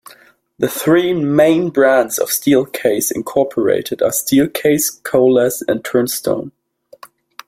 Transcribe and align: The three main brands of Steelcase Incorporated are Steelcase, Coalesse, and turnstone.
The 0.57 0.67
three 0.67 1.13
main 1.13 1.69
brands 1.69 2.17
of 2.17 2.29
Steelcase 2.29 3.11
Incorporated 3.11 4.01
are 4.01 4.09
Steelcase, 4.09 5.03
Coalesse, 5.03 5.61
and 5.67 5.83
turnstone. 5.83 6.51